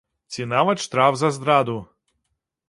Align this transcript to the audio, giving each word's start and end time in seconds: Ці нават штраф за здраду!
Ці 0.35 0.47
нават 0.53 0.81
штраф 0.85 1.19
за 1.21 1.31
здраду! 1.37 1.77